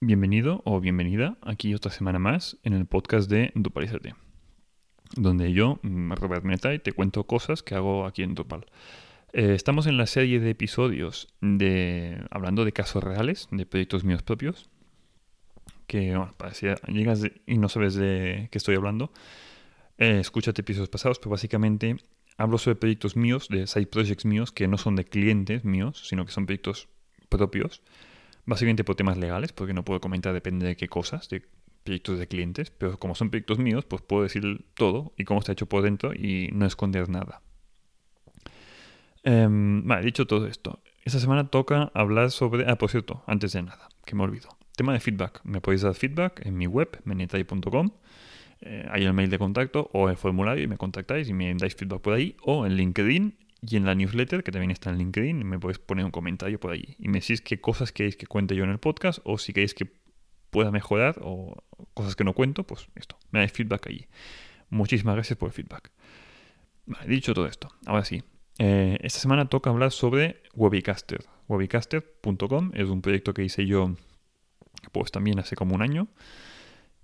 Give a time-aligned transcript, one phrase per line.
[0.00, 4.14] Bienvenido o bienvenida aquí otra semana más en el podcast de Dupalizate,
[5.16, 8.66] donde yo, mm, Robert Metai, te cuento cosas que hago aquí en Dupal.
[9.32, 14.22] Eh, estamos en la serie de episodios de hablando de casos reales, de proyectos míos
[14.22, 14.70] propios,
[15.88, 19.12] que bueno, parecía, llegas y no sabes de qué estoy hablando,
[19.98, 21.96] eh, escúchate episodios pasados, pero básicamente
[22.36, 26.24] hablo sobre proyectos míos, de side projects míos, que no son de clientes míos, sino
[26.24, 26.86] que son proyectos
[27.28, 27.82] propios,
[28.48, 31.42] básicamente por temas legales, porque no puedo comentar depende de qué cosas, de
[31.84, 35.52] proyectos de clientes, pero como son proyectos míos, pues puedo decir todo y cómo está
[35.52, 37.42] hecho por dentro y no esconder nada.
[39.22, 42.64] Em, vale, dicho todo esto, esta semana toca hablar sobre...
[42.70, 44.48] Ah, por cierto, antes de nada, que me olvido.
[44.74, 45.40] Tema de feedback.
[45.44, 47.90] Me podéis dar feedback en mi web, menetai.com.
[48.60, 51.74] Eh, hay el mail de contacto o el formulario y me contactáis y me dais
[51.74, 52.36] feedback por ahí.
[52.42, 56.04] O en LinkedIn y en la newsletter, que también está en LinkedIn, me podéis poner
[56.04, 56.96] un comentario por ahí.
[56.98, 59.74] Y me decís qué cosas queréis que cuente yo en el podcast o si queréis
[59.74, 59.90] que
[60.50, 61.62] pueda mejorar o
[61.94, 64.06] cosas que no cuento, pues esto, me dais feedback allí.
[64.70, 65.90] Muchísimas gracias por el feedback.
[66.86, 68.22] Vale, dicho todo esto, ahora sí.
[68.58, 71.24] Eh, esta semana toca hablar sobre Webicaster.
[71.48, 73.94] Webicaster.com es un proyecto que hice yo
[74.92, 76.08] pues también hace como un año.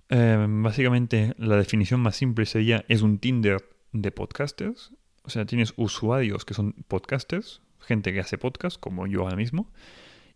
[0.09, 4.91] Eh, básicamente la definición más simple sería es un Tinder de podcasters.
[5.25, 9.71] O sea, tienes usuarios que son podcasters, gente que hace podcast, como yo ahora mismo,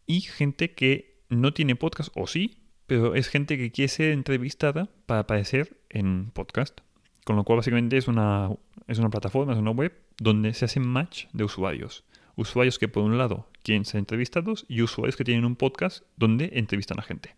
[0.07, 4.89] y gente que no tiene podcast, o sí, pero es gente que quiere ser entrevistada
[5.05, 6.79] para aparecer en podcast.
[7.23, 8.49] Con lo cual básicamente es una,
[8.87, 12.03] es una plataforma, es una web donde se hacen match de usuarios.
[12.35, 16.49] Usuarios que por un lado quieren ser entrevistados y usuarios que tienen un podcast donde
[16.53, 17.35] entrevistan a gente.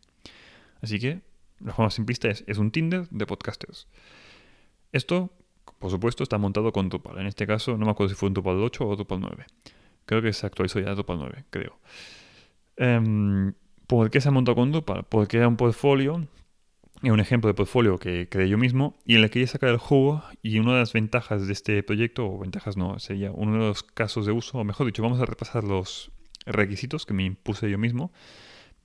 [0.81, 1.19] Así que
[1.59, 3.89] la forma simplista es, es un Tinder de podcasters.
[4.93, 5.33] Esto
[5.81, 7.17] por supuesto, está montado con Drupal.
[7.17, 9.45] En este caso, no me acuerdo si fue un Drupal 8 o Drupal 9.
[10.05, 11.79] Creo que se actualizó ya Drupal 9, creo.
[12.77, 13.53] Em,
[13.87, 15.05] ¿Por qué se ha montado con Drupal?
[15.09, 16.27] Porque era un portfolio,
[17.02, 19.77] un ejemplo de portfolio que creé yo mismo y en el que quería sacar el
[19.77, 20.23] juego.
[20.43, 23.81] Y una de las ventajas de este proyecto, o ventajas no, sería uno de los
[23.81, 26.11] casos de uso, o mejor dicho, vamos a repasar los
[26.45, 28.11] requisitos que me impuse yo mismo.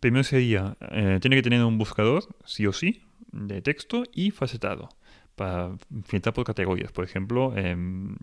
[0.01, 3.03] Primero sería, eh, tiene que tener un buscador, sí o sí,
[3.33, 4.89] de texto y facetado
[5.37, 6.93] para filtrar por categorías.
[6.93, 8.17] Por ejemplo, em,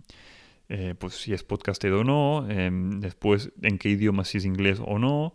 [0.70, 4.80] eh, pues si es podcaster o no, em, después en qué idioma, si es inglés
[4.84, 5.34] o no,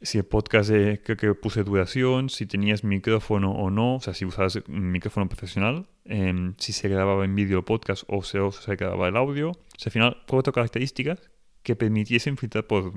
[0.00, 4.24] si el podcast que, que, puse duración, si tenías micrófono o no, o sea, si
[4.24, 8.76] usabas un micrófono profesional, em, si se grababa en vídeo el podcast o se, se
[8.76, 9.50] grababa el audio.
[9.50, 11.30] O sea, al final, cuatro características
[11.62, 12.92] que permitiesen filtrar por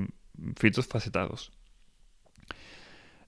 [0.57, 1.51] filtros facetados.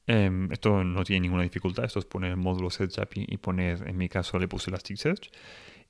[0.07, 3.88] Em, esto no tiene ninguna dificultad, esto es poner el módulo Search API y poner,
[3.88, 5.29] en mi caso le puse Elasticsearch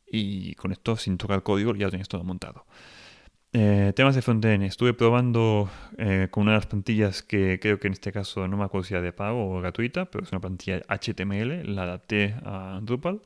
[0.08, 2.66] y con esto sin tocar código ya tienes todo montado.
[3.54, 7.88] Eh, temas de frontend, estuve probando eh, con una de las plantillas que creo que
[7.88, 10.42] en este caso no me acuerdo si era de pago o gratuita, pero es una
[10.42, 13.22] plantilla HTML, la adapté a Drupal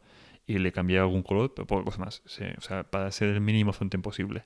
[0.46, 2.22] y le cambié algún color, pero poco más.
[2.26, 4.44] o sea, para hacer el mínimo frontend posible.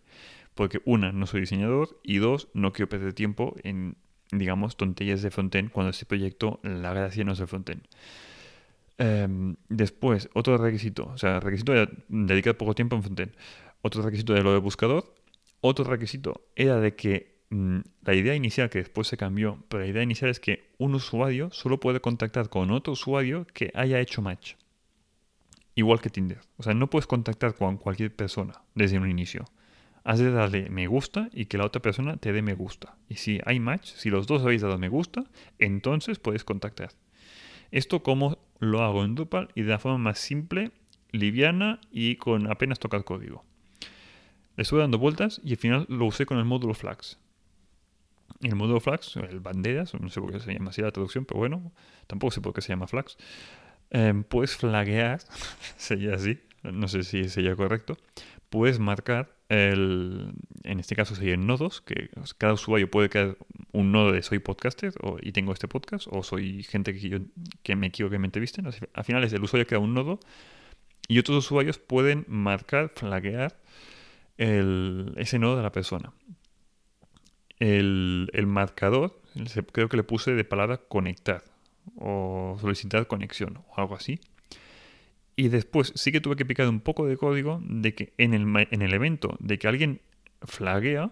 [0.53, 3.97] Porque una, no soy diseñador y dos, no quiero perder tiempo en
[4.31, 7.81] digamos, tonterías de frontend cuando este proyecto, la gracia no es el frontend.
[8.97, 13.31] Em, después, otro requisito, o sea, requisito de dedicar poco tiempo en frontend.
[13.81, 15.13] Otro requisito de lo de buscador.
[15.61, 19.89] Otro requisito era de que mm, la idea inicial, que después se cambió, pero la
[19.89, 24.21] idea inicial es que un usuario solo puede contactar con otro usuario que haya hecho
[24.21, 24.55] match.
[25.75, 26.39] Igual que Tinder.
[26.57, 29.45] O sea, no puedes contactar con cualquier persona desde un inicio
[30.05, 32.95] has de darle me gusta y que la otra persona te dé me gusta.
[33.09, 35.25] Y si hay match, si los dos habéis dado me gusta,
[35.57, 36.91] entonces puedes contactar.
[37.71, 40.71] Esto como lo hago en Drupal y de la forma más simple,
[41.11, 43.43] liviana y con apenas tocar código.
[44.55, 47.17] Le estuve dando vueltas y al final lo usé con el módulo Flags.
[48.41, 51.39] El módulo Flags, el banderas, no sé por qué se llama así la traducción, pero
[51.39, 51.71] bueno,
[52.05, 53.17] tampoco sé por qué se llama Flags.
[53.89, 55.19] Em, puedes flaguear,
[55.77, 57.97] sería así, no sé si sería correcto,
[58.49, 60.33] puedes marcar el,
[60.63, 63.37] en este caso serían nodos, que cada usuario puede crear
[63.71, 67.19] un nodo de soy podcaster o, y tengo este podcast, o soy gente que, yo,
[67.63, 68.65] que me quiero que me entrevisten.
[68.65, 70.19] Al final es el usuario crea un nodo
[71.07, 73.55] y otros usuarios pueden marcar, flaguear
[74.37, 76.13] el, ese nodo de la persona.
[77.59, 79.21] El, el marcador,
[79.71, 81.43] creo que le puse de palabra conectar
[81.95, 84.19] o solicitar conexión o algo así.
[85.35, 88.67] Y después sí que tuve que picar un poco de código de que en el,
[88.71, 90.01] en el evento de que alguien
[90.41, 91.11] flaguea,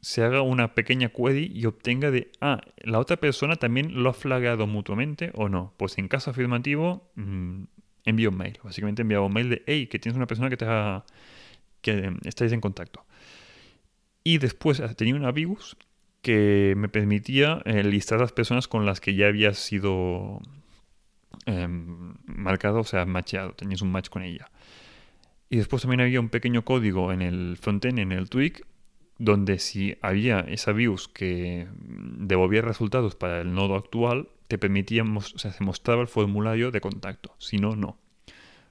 [0.00, 4.12] se haga una pequeña query y obtenga de, ah, la otra persona también lo ha
[4.12, 5.72] flagueado mutuamente o no.
[5.78, 7.62] Pues en caso afirmativo, mm,
[8.04, 8.58] envío un mail.
[8.62, 10.66] Básicamente envío un mail de, hey, que tienes una persona que te
[11.80, 13.04] que estáis en contacto.
[14.22, 15.76] Y después tenía una Vigus
[16.22, 20.40] que me permitía eh, listar las personas con las que ya había sido
[21.46, 24.50] em, marcado, o sea, matchado, tenías un match con ella.
[25.50, 28.66] Y después también había un pequeño código en el frontend, en el tweak,
[29.18, 35.20] donde si había esa views que devolvía resultados para el nodo actual, te permitía, o
[35.20, 37.34] sea, se mostraba el formulario de contacto.
[37.38, 37.98] Si no, no.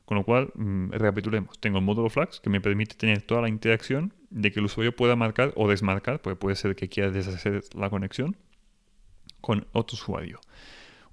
[0.05, 1.59] Con lo cual, mm, recapitulemos.
[1.59, 4.95] Tengo el módulo Flags que me permite tener toda la interacción de que el usuario
[4.95, 8.35] pueda marcar o desmarcar, porque puede ser que quiera deshacer la conexión
[9.39, 10.39] con otro usuario.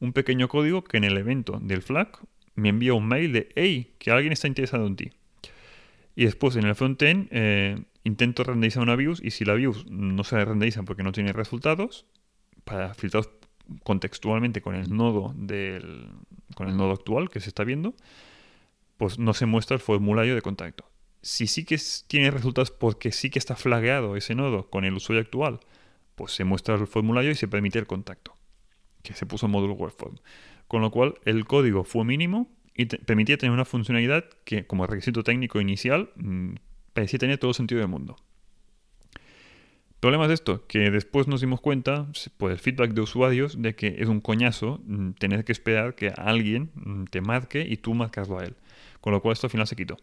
[0.01, 2.19] Un pequeño código que en el evento del flag
[2.55, 5.11] me envía un mail de hey, que alguien está interesado en ti.
[6.17, 10.25] Y después en el frontend eh, intento renderizar una views y si la views no
[10.25, 12.07] se renderiza porque no tiene resultados,
[12.65, 13.25] para filtrar
[13.83, 16.09] contextualmente con el nodo del,
[16.55, 17.95] con el nodo actual que se está viendo,
[18.97, 20.85] pues no se muestra el formulario de contacto.
[21.23, 25.23] Si sí que tiene resultados porque sí que está flagueado ese nodo con el usuario
[25.23, 25.61] actual,
[26.15, 28.35] pues se muestra el formulario y se permite el contacto,
[29.03, 30.17] que se puso en módulo webform.
[30.71, 35.25] Con lo cual el código fue mínimo y permitía tener una funcionalidad que como requisito
[35.25, 36.53] técnico inicial mmm,
[36.93, 38.15] parecía tener todo sentido del mundo.
[39.99, 42.07] Problemas de esto, que después nos dimos cuenta,
[42.37, 46.13] por el feedback de usuarios, de que es un coñazo mm, tener que esperar que
[46.17, 48.55] alguien mm, te marque y tú marcaslo a él.
[49.01, 49.97] Con lo cual esto al final se quitó.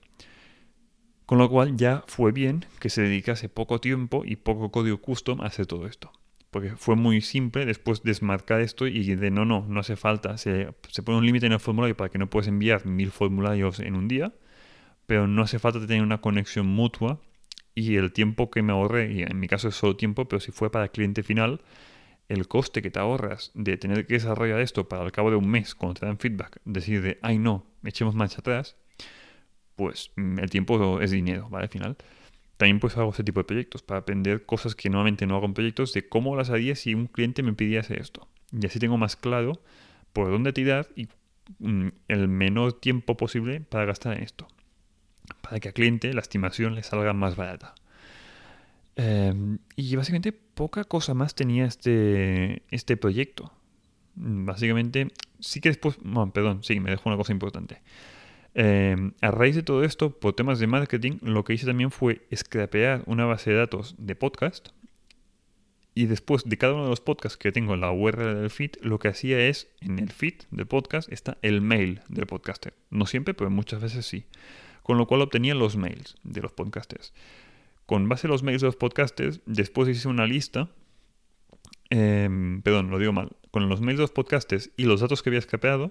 [1.26, 5.40] Con lo cual ya fue bien que se dedicase poco tiempo y poco código custom
[5.40, 6.12] a hacer todo esto.
[6.58, 10.40] Porque fue muy simple después desmarcar esto y de no, no, no hace falta.
[10.40, 13.80] Se, se pone un límite en el formulario para que no puedes enviar mil formularios
[13.80, 14.34] en un día,
[15.06, 17.22] pero no hace falta tener una conexión mutua
[17.76, 20.52] y el tiempo que me ahorré, y en mi caso es solo tiempo, pero si
[20.52, 21.62] fue para el cliente final,
[22.28, 25.48] el coste que te ahorras de tener que desarrollar esto para al cabo de un
[25.48, 28.78] mes, cuando te dan feedback, decir de, ay no, echemos marcha atrás,
[29.76, 31.66] pues mm, el tiempo es dinero, ¿vale?
[31.66, 31.98] Al final.
[32.58, 35.54] También pues hago ese tipo de proyectos para aprender cosas que normalmente no hago en
[35.54, 38.28] proyectos de cómo las haría si un cliente me pidiese esto.
[38.52, 39.62] Y así tengo más claro
[40.14, 41.08] por dónde tirar y
[41.60, 44.48] mm, el menor tiempo posible para gastar en esto
[45.42, 47.76] para que al cliente la estimación le salga más barata.
[48.96, 53.52] Em, y básicamente poca cosa más tenía este, este proyecto.
[54.16, 57.82] Básicamente, sí que después, bueno, perdón, sí, me dejó una cosa importante.
[58.60, 62.28] Em, a raíz de todo esto, por temas de marketing, lo que hice también fue
[62.36, 64.70] scrapear una base de datos de podcast.
[65.94, 68.72] Y después de cada uno de los podcasts que tengo en la URL del feed,
[68.82, 72.74] lo que hacía es, en el feed del podcast está el mail del podcaster.
[72.90, 74.26] No siempre, pero muchas veces sí
[74.88, 77.14] con lo cual obtenía los mails de los podcasters.
[77.86, 80.70] Con base a los mails de los podcasters, después hice una lista,
[81.90, 85.30] em, perdón, lo digo mal, con los mails de los podcasters y los datos que
[85.30, 85.90] había escapeado,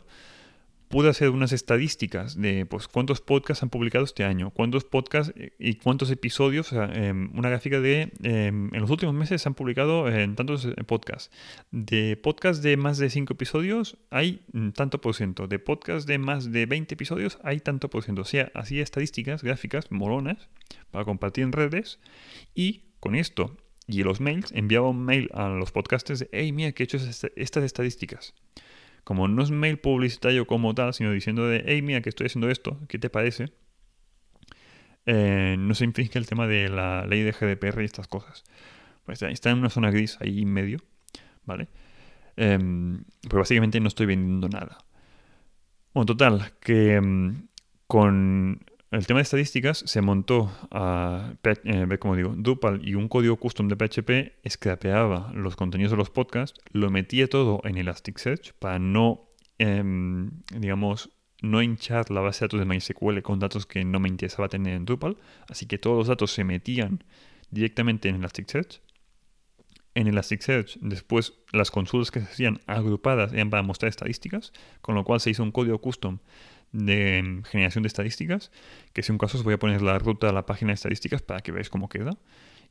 [0.88, 5.74] pude hacer unas estadísticas de pues, cuántos podcasts han publicado este año, cuántos podcasts y
[5.74, 10.36] cuántos episodios, em, una gráfica de em, en los últimos meses se han publicado en
[10.36, 11.30] tantos eh, podcasts.
[11.70, 16.18] De podcasts de más de 5 episodios hay mm, tanto por ciento, de podcasts de
[16.18, 18.22] más de 20 episodios hay tanto por ciento.
[18.22, 20.48] O sea, hacía estadísticas, gráficas, moronas,
[20.90, 21.98] para compartir en redes
[22.54, 23.56] y con esto
[23.88, 26.96] y los mails enviaba un mail a los podcasters de, hey, mira que he hecho
[26.96, 28.34] estas estadísticas
[29.06, 32.50] como no es mail publicitario como tal, sino diciendo de, hey, mira que estoy haciendo
[32.50, 33.52] esto, ¿qué te parece?
[35.06, 38.42] Eh, no se infringe el tema de la ley de GDPR y estas cosas.
[39.04, 40.78] Pues está en una zona gris ahí en medio,
[41.44, 41.68] ¿vale?
[42.36, 44.78] Eh, pues básicamente no estoy vendiendo nada.
[45.94, 47.46] Bueno, total, que em,
[47.86, 48.58] con
[48.92, 53.68] el tema de estadísticas se montó a, eh, como digo, Drupal y un código custom
[53.68, 59.28] de PHP scrapeaba los contenidos de los podcasts, lo metía todo en Elasticsearch para no,
[59.58, 61.10] em, digamos,
[61.42, 64.74] no hinchar la base de datos de MySQL con datos que no me interesaba tener
[64.74, 65.16] en Drupal,
[65.48, 67.02] así que todos los datos se metían
[67.50, 68.80] directamente en Elasticsearch.
[69.94, 75.04] En Elasticsearch, después las consultas que se hacían agrupadas eran para mostrar estadísticas, con lo
[75.04, 76.18] cual se hizo un código custom
[76.76, 78.50] de generación de estadísticas,
[78.92, 81.22] que si un caso os voy a poner la ruta a la página de estadísticas
[81.22, 82.18] para que veáis cómo queda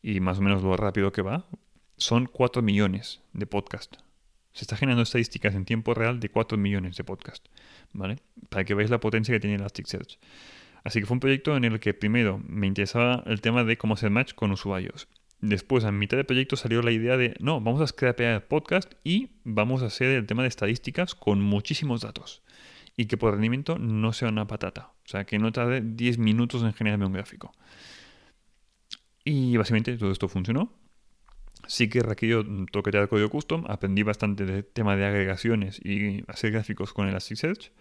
[0.01, 1.45] y más o menos lo rápido que va.
[1.97, 3.95] Son 4 millones de podcast.
[4.53, 7.47] Se está generando estadísticas en tiempo real de 4 millones de podcast,
[7.93, 8.17] ¿vale?
[8.49, 10.19] Para que veáis la potencia que tiene Elasticsearch.
[10.83, 13.95] Así que fue un proyecto en el que primero me interesaba el tema de cómo
[13.95, 15.07] hacer match con usuarios.
[15.41, 19.31] Después, a mitad del proyecto salió la idea de, no, vamos a scrapear podcast y
[19.43, 22.44] vamos a hacer el tema de estadísticas con muchísimos datos
[22.97, 24.93] y que por rendimiento no sea una patata.
[25.05, 27.51] O sea, que no tarde 10 minutos en generarme un gráfico.
[29.23, 30.71] Y básicamente todo esto funcionó.
[31.67, 36.93] Sí que requirió toquetear código custom, aprendí bastante del tema de agregaciones y hacer gráficos
[36.93, 37.71] con Elasticsearch.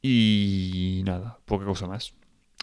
[0.00, 2.14] Y nada, poca cosa más.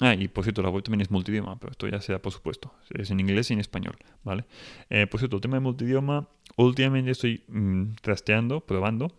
[0.01, 2.33] Ah, y por cierto, la web también es multidioma, pero esto ya se da por
[2.33, 2.73] supuesto.
[2.89, 4.45] Es en inglés y en español, ¿vale?
[4.89, 9.15] Eh, por cierto, el tema de multidioma, últimamente estoy mm, trasteando, probando,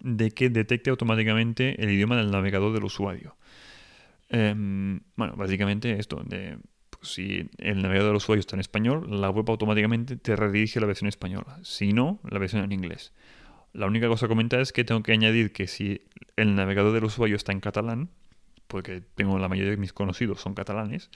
[0.00, 3.36] de que detecte automáticamente el idioma del navegador del usuario.
[4.28, 6.58] Em, bueno, básicamente esto, de
[6.90, 10.80] pues, si el navegador del usuario está en español, la web automáticamente te redirige a
[10.80, 11.58] la versión española.
[11.62, 13.12] Si no, la versión en inglés.
[13.72, 16.02] La única cosa a comentar es que tengo que añadir que si
[16.36, 18.10] el navegador del usuario está en catalán,
[18.68, 21.10] porque tengo la mayoría de mis conocidos son catalanes,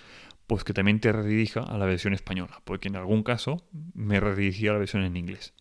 [0.47, 4.71] pues que también te redirija a la versión española, porque en algún caso me redirigía
[4.71, 5.55] a la versión en inglés.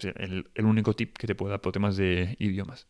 [0.00, 2.86] El, único tip que te puedo dar por temas de idiomas.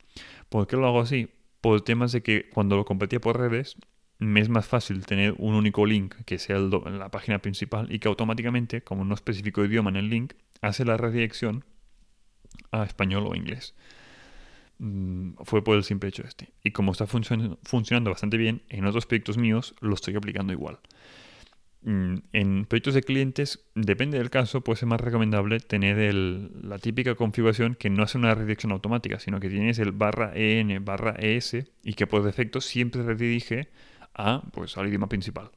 [0.49, 1.29] ¿Por qué lo hago así?
[1.61, 3.77] Por temas de que cuando lo competía por redes,
[4.19, 7.99] me es más fácil tener un único link que sea el la página principal y
[7.99, 11.65] que automáticamente, como no especifico idioma en el link, hace la redirección
[12.71, 13.75] a español o inglés.
[14.79, 16.53] Mm, fue por el simple hecho este.
[16.65, 20.79] Y como está funcionando bastante bien, en otros proyectos míos lo estoy aplicando igual.
[21.85, 27.17] Mm, en proyectos de clientes, depende del caso, puede ser más recomendable tener la típica
[27.17, 31.57] configuración que no hace una redirección automática, sino que tienes el barra en barra es
[31.83, 33.69] y que por defecto siempre redirige
[34.15, 35.51] a, pues, al idioma principal,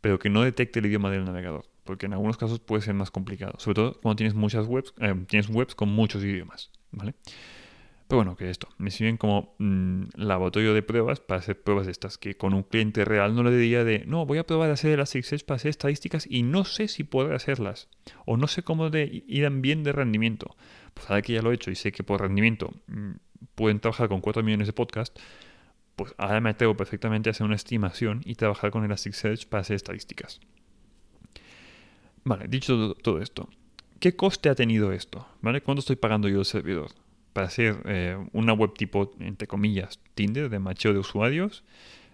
[0.00, 3.10] pero que no detecte el idioma del navegador, porque en algunos casos puede ser más
[3.10, 7.14] complicado, sobre todo cuando tienes muchas webs, eh, tienes webs con muchos idiomas, ¿vale?
[8.12, 11.92] Pero bueno, que esto, me sirven como mm, laboratorio de pruebas para hacer pruebas de
[11.92, 14.74] estas, que con un cliente real no le diría de, no, voy a probar a
[14.74, 15.14] hacer las
[15.46, 17.88] para hacer estadísticas y no sé si podré hacerlas,
[18.26, 20.54] o no sé cómo de, irán bien de rendimiento.
[20.92, 23.12] Pues ahora que ya lo he hecho y sé que por rendimiento mm,
[23.54, 25.18] pueden trabajar con 4 millones de podcast,
[25.96, 29.76] pues ahora me atrevo perfectamente a hacer una estimación y trabajar con Elasticsearch para hacer
[29.76, 30.38] estadísticas.
[32.24, 33.48] Vale, dicho todo esto,
[34.00, 35.26] ¿qué coste ha tenido esto?
[35.40, 35.62] ¿Vale?
[35.62, 36.90] ¿Cuánto estoy pagando yo el servidor?
[37.32, 41.64] Para hacer eh, una web tipo, entre comillas, Tinder, de macheo de usuarios,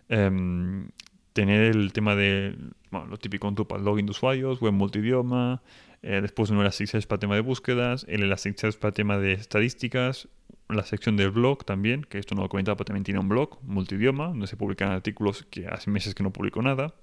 [0.09, 0.89] em,
[1.33, 2.57] tener el tema de
[2.91, 5.63] bueno, lo típico en Drupal, login de usuarios, web multidioma,
[6.03, 10.29] eh, después un Elasticsearch para tema de búsquedas, el Elasticsearch para tema de estadísticas,
[10.69, 13.29] la sección del blog también, que esto no lo he comentado, pero también tiene un
[13.29, 16.95] blog multidioma, donde se publican artículos que hace meses que no publico nada.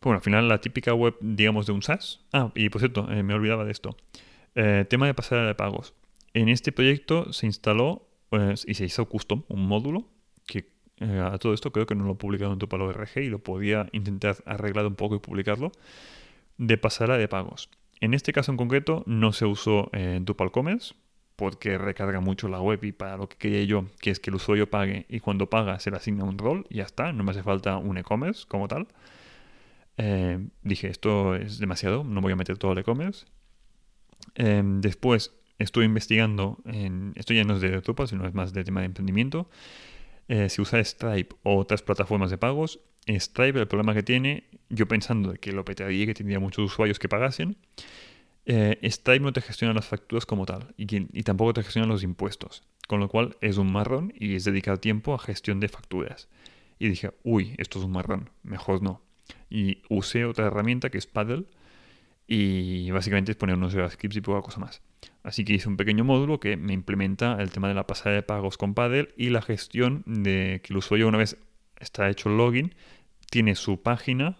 [0.00, 2.20] bueno, al final la típica web, digamos, de un SaaS.
[2.32, 3.96] Ah, y por cierto, eh, me olvidaba de esto.
[4.54, 5.94] Eh, tema de pasarela de pagos.
[6.34, 10.08] En este proyecto se instaló pues, y se hizo custom un módulo
[10.46, 13.38] que eh, a todo esto creo que no lo he publicado en RG y lo
[13.40, 15.72] podía intentar arreglar un poco y publicarlo
[16.58, 17.70] de pasarela de pagos.
[18.00, 20.94] En este caso en concreto no se usó en Drupal Commerce
[21.36, 24.36] porque recarga mucho la web y para lo que quería yo, que es que el
[24.36, 27.32] usuario pague y cuando paga se le asigna un rol y ya está, no me
[27.32, 28.88] hace falta un e-commerce como tal.
[29.98, 33.26] Eh, dije, esto es demasiado, no voy a meter todo el e-commerce.
[34.34, 38.64] Em, después estuve investigando, en, esto ya no es de Drupal, sino es más de
[38.64, 39.48] tema de emprendimiento,
[40.28, 42.80] eh, si usa Stripe o otras plataformas de pagos.
[43.06, 47.08] Stripe, el problema que tiene, yo pensando que lo petaría, que tendría muchos usuarios que
[47.08, 47.56] pagasen,
[48.46, 50.86] eh, Stripe no te gestiona las facturas como tal y,
[51.18, 54.78] y, tampoco te gestiona los impuestos, con lo cual es un marrón y es dedicar
[54.78, 56.28] tiempo a gestión de facturas.
[56.78, 59.02] Y dije, uy, esto es un marrón, mejor no.
[59.48, 61.44] Y usé otra herramienta que es Paddle
[62.26, 64.82] y básicamente es poner unos scripts y poca cosa más.
[65.22, 68.22] Así que hice un pequeño módulo que me implementa el tema de la pasada de
[68.22, 71.36] pagos con Paddle y la gestión de que el usuario una vez
[71.78, 72.74] está hecho el login,
[73.30, 74.38] tiene su página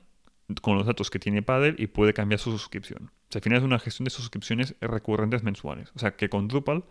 [0.60, 3.06] con los datos que tiene Paddle y puede cambiar su suscripción.
[3.06, 5.90] O sea, al final es una gestión de suscripciones recurrentes mensuales.
[5.94, 6.84] O sea, que con Drupal,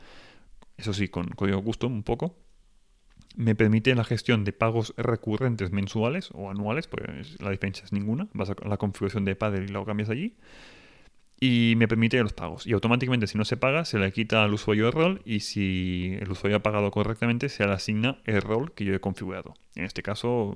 [0.77, 2.38] eso sí, con código custom un poco,
[3.36, 8.27] me permite la gestión de pagos recurrentes mensuales o anuales, porque la diferencia es ninguna.
[8.33, 10.36] Vas a la configuración de Paddle y lo cambias allí
[11.43, 12.67] y me permite los pagos.
[12.67, 16.15] Y automáticamente si no se paga, se le quita al usuario el rol y si
[16.21, 19.55] el usuario ha pagado correctamente, se le asigna el rol que yo he configurado.
[19.75, 20.55] En este caso,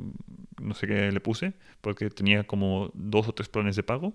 [0.62, 4.14] no sé qué le puse, porque tenía como dos o tres planes de pago.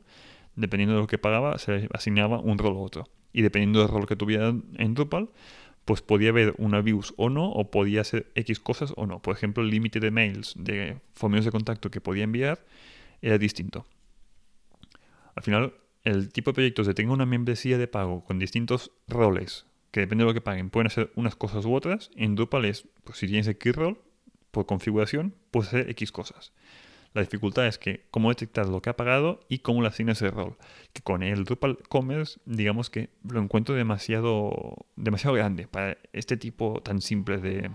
[0.55, 3.09] Dependiendo de lo que pagaba, se le asignaba un rol u otro.
[3.33, 5.29] Y dependiendo del rol que tuviera en Drupal,
[5.85, 9.21] pues podía haber una views o no, o podía ser X cosas o no.
[9.21, 12.65] Por ejemplo, el límite de mails, de formularios de contacto que podía enviar,
[13.23, 13.87] era distinto.
[15.35, 19.67] Al final, el tipo de proyectos de tenga una membresía de pago con distintos roles,
[19.91, 22.87] que depende de lo que paguen, pueden hacer unas cosas u otras, en Drupal es,
[23.05, 24.01] pues si tienes X rol,
[24.51, 26.53] por configuración, puedes hacer X cosas.
[27.13, 30.31] La dificultad es que cómo detectar lo que ha pagado y cómo le asignas ese
[30.31, 30.57] rol.
[30.93, 36.81] Que con el Drupal Commerce, digamos que lo encuentro demasiado, demasiado grande para este tipo
[36.83, 37.71] tan simple de,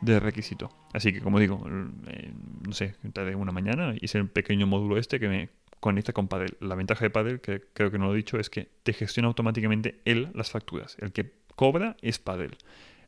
[0.00, 0.70] de requisito.
[0.92, 1.64] Así que, como digo,
[2.06, 2.32] eh,
[2.64, 5.48] no sé, de una mañana hice el pequeño módulo este que me
[5.82, 6.56] conecta con Paddle.
[6.60, 9.26] La ventaja de Paddle, que creo que no lo he dicho, es que te gestiona
[9.26, 10.96] automáticamente él las facturas.
[11.00, 12.56] El que cobra es Paddle.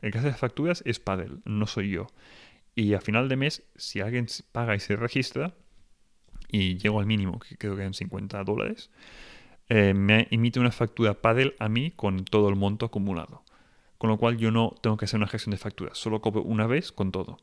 [0.03, 2.09] El que hace las facturas es Paddle, no soy yo.
[2.75, 5.55] Y a final de mes, si alguien paga y se registra,
[6.49, 8.91] y llego al mínimo, que creo que eran 50 dólares,
[9.69, 13.45] eh, me emite una factura Paddle a mí con todo el monto acumulado.
[13.99, 16.67] Con lo cual yo no tengo que hacer una gestión de facturas, solo cobro una
[16.67, 17.39] vez con todo.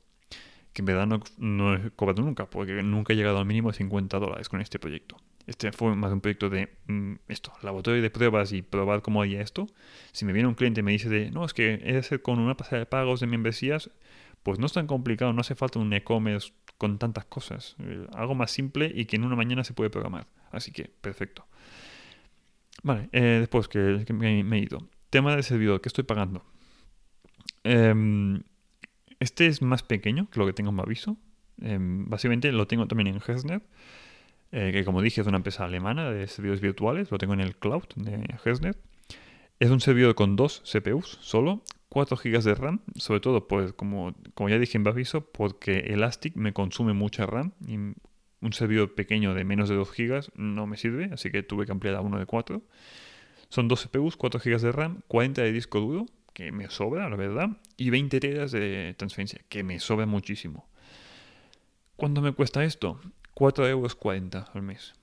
[0.74, 3.78] Que en verdad no, no he cobrado nunca, porque nunca he llegado al mínimo de
[3.78, 5.18] 50 dólares con este proyecto.
[5.48, 9.42] Este fue más un proyecto de mm, esto, laboratorio de pruebas y probar cómo haría
[9.42, 9.68] esto.
[10.12, 12.40] Si me viene un cliente y me dice de, no, es que he hacer con
[12.40, 13.90] una pasada de pagos de membresías,
[14.44, 17.76] pues no es tan complicado, no hace falta un e-commerce con tantas cosas.
[17.80, 20.28] Eh, algo más simple y que en una mañana se puede programar.
[20.52, 21.46] Así que, perfecto.
[22.84, 24.88] Vale, eh, después que, me, he ido.
[25.10, 26.44] Tema de servidor, ¿qué estoy pagando?
[27.64, 28.42] Em,
[29.22, 31.16] este es más pequeño que lo que tengo en Maviso.
[31.62, 33.64] Em, básicamente lo tengo también en Hesnet,
[34.52, 37.12] eh, que como dije es una empresa alemana de servidores virtuales.
[37.12, 38.78] Lo tengo en el cloud de Hesnet.
[39.60, 44.16] Es un servidor con dos CPUs solo, 4 GB de RAM, sobre todo pues como,
[44.50, 49.44] ya dije en Baviso, porque Elastic me consume mucha RAM y un servidor pequeño de
[49.44, 52.26] menos de 2 GB no me sirve, así que tuve que ampliar a uno de
[52.26, 52.60] 4.
[53.50, 57.16] Son dos CPUs, 4 GB de RAM, 40 de disco duro, que me sobra, la
[57.16, 60.68] verdad, y 20 teras de transferencia, que me sobra muchísimo.
[61.96, 63.00] ¿Cuánto me cuesta esto?
[63.36, 63.98] 4,40 euros
[64.54, 64.94] al mes.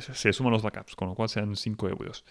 [0.00, 2.24] Se suman los backups, con lo cual sean 5 euros.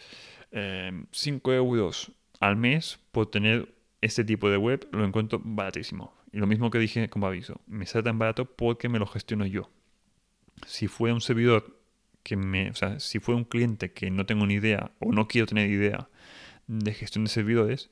[0.51, 6.13] 5 eh, euros al mes por tener este tipo de web lo encuentro baratísimo.
[6.31, 9.45] Y lo mismo que dije como aviso, me sale tan barato porque me lo gestiono
[9.45, 9.69] yo.
[10.65, 11.79] Si fuera un servidor
[12.23, 15.27] que me, o sea, si fuera un cliente que no tengo ni idea o no
[15.27, 16.09] quiero tener idea
[16.79, 17.89] de gestión de servidores,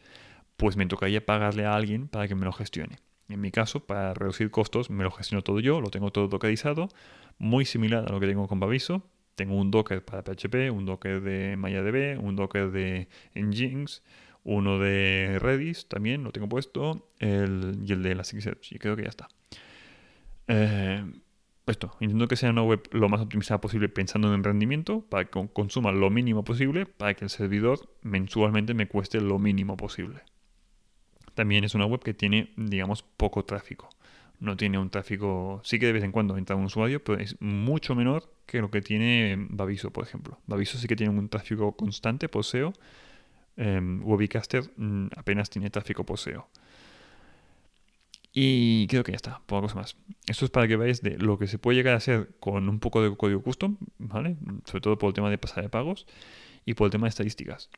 [0.57, 2.97] pues me tocaría pagarle a alguien para que me lo gestione.
[3.29, 6.89] En mi caso, para reducir costos, me lo gestiono todo yo, lo tengo todo localizado,
[7.37, 9.03] muy similar a lo que tengo con Baviso.
[9.35, 14.03] Tengo un Docker para PHP, un Docker de MariaDB, un Docker de Nginx,
[14.43, 19.09] uno de Redis también lo tengo puesto, y el de Elasticsearch, y creo que ya
[19.09, 19.29] está.
[20.47, 21.05] Eh,
[21.67, 25.47] esto, intento que sea una web lo más optimizada posible pensando en rendimiento, para que
[25.53, 30.21] consuma lo mínimo posible, para que el servidor mensualmente me cueste lo mínimo posible.
[31.35, 33.89] También es una web que tiene, digamos, poco tráfico.
[34.39, 37.39] No tiene un tráfico, sí que de vez en cuando entra un usuario, pero es
[37.39, 40.39] mucho menor que lo que tiene Baviso, por ejemplo.
[40.47, 42.73] Baviso sí que tiene un tráfico constante por SEO.
[43.55, 46.49] Em, Webcaster mm, apenas tiene tráfico por SEO.
[48.33, 49.97] Y creo que ya está, poca cosa más.
[50.27, 52.79] Esto es para que veáis de lo que se puede llegar a hacer con un
[52.79, 54.37] poco de código custom, ¿vale?
[54.65, 56.07] Sobre todo por el tema de pasar de pagos
[56.65, 57.69] y por el tema de estadísticas.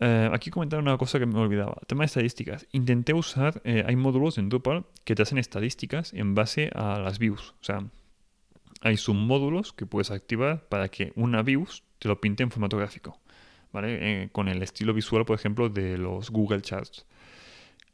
[0.00, 1.76] Eh, aquí comentar una cosa que me olvidaba.
[1.80, 2.66] El tema de estadísticas.
[2.72, 7.18] Intenté usar, eh, hay módulos en Drupal que te hacen estadísticas en base a las
[7.18, 7.54] views.
[7.60, 7.84] O sea,
[8.80, 13.20] hay submódulos que puedes activar para que una views te lo pinte en formato gráfico.
[13.72, 13.98] ¿Vale?
[14.00, 17.04] Eh, con el estilo visual, por ejemplo, de los Google Charts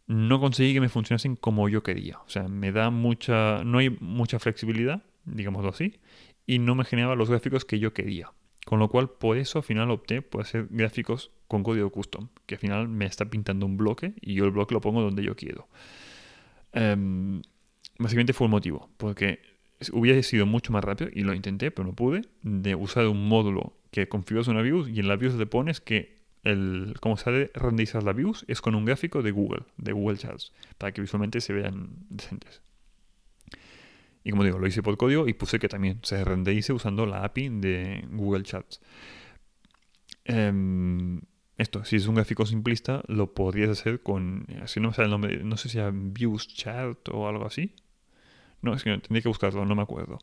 [0.07, 2.19] no conseguí que me funcionasen como yo quería.
[2.19, 3.65] O sea, me da mucha.
[3.65, 6.01] No hay mucha flexibilidad, digámoslo así,
[6.47, 8.33] y no me generaba los gráficos que yo quería.
[8.65, 12.55] Con lo cual, por eso al final opté por hacer gráficos con código custom, que
[12.55, 15.35] al final me está pintando un bloque y yo el bloque lo pongo donde yo
[15.35, 15.69] quiero.
[16.73, 17.43] Em,
[17.99, 19.41] básicamente fue el motivo, porque
[19.93, 23.77] hubiera sido mucho más rápido, y lo intenté, pero no pude, de usar un módulo
[23.91, 28.03] que configuras una view y en la view le pones que el, cómo de renderizar
[28.03, 31.53] la views es con un gráfico de Google, de Google Charts, para que visualmente se
[31.53, 32.63] vean decentes.
[34.25, 37.25] Y como digo, lo hice por código y puse que también se renderice usando la
[37.25, 38.81] API de Google Charts.
[40.25, 41.21] Em,
[41.59, 44.47] esto, si es un gráfico simplista, lo podrías hacer con.
[44.67, 47.75] Si no me sale el nombre, no sé si sea Views Chart o algo así.
[48.63, 50.19] No, es que tendría que buscarlo, no me acuerdo.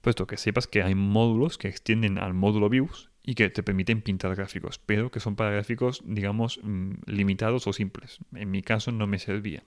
[0.00, 4.02] Puesto que sepas que hay módulos que extienden al módulo Views y que te permiten
[4.02, 8.18] pintar gráficos, pero que son para gráficos, digamos, mm, limitados o simples.
[8.34, 9.64] En mi caso no me servían.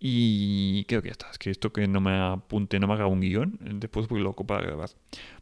[0.00, 1.30] Y creo que ya está.
[1.30, 4.46] Es que esto que no me apunte, no me haga un guion, después voy loco
[4.46, 4.90] para grabar.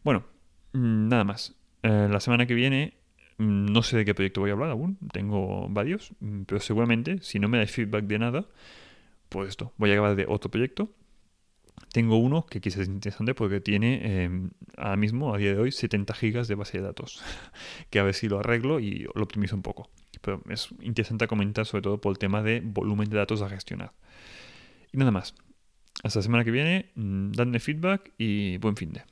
[0.03, 0.25] Bueno,
[0.73, 1.55] mm, nada más.
[1.83, 2.95] Eh, la semana que viene
[3.38, 4.99] mm, no sé de qué proyecto voy a hablar aún.
[5.12, 6.12] Tengo varios,
[6.47, 8.47] pero seguramente, si no me dais feedback de nada,
[9.29, 10.90] pues esto, voy a grabar de otro proyecto
[11.92, 15.72] tengo uno que quizás es interesante porque tiene em, ahora mismo, a día de hoy,
[15.72, 17.22] 70 gigas de base de datos.
[17.90, 19.90] que a ver si lo arreglo y lo optimizo un poco.
[20.20, 23.92] Pero es interesante comentar sobre todo por el tema de volumen de datos a gestionar.
[24.92, 25.34] Y nada más.
[26.02, 29.02] Hasta la semana que viene, mm, dadme feedback y buen fin de.